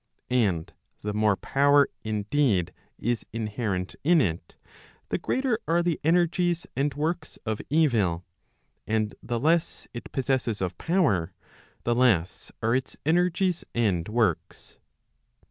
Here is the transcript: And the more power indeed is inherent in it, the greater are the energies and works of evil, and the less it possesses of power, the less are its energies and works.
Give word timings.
And 0.31 0.73
the 1.03 1.13
more 1.13 1.35
power 1.35 1.87
indeed 2.03 2.73
is 2.97 3.23
inherent 3.31 3.95
in 4.03 4.19
it, 4.19 4.55
the 5.09 5.19
greater 5.19 5.59
are 5.67 5.83
the 5.83 5.99
energies 6.03 6.65
and 6.75 6.91
works 6.95 7.37
of 7.45 7.61
evil, 7.69 8.25
and 8.87 9.13
the 9.21 9.39
less 9.39 9.87
it 9.93 10.11
possesses 10.11 10.59
of 10.59 10.75
power, 10.79 11.33
the 11.83 11.93
less 11.93 12.51
are 12.63 12.73
its 12.75 12.97
energies 13.05 13.63
and 13.75 14.09
works. 14.09 14.77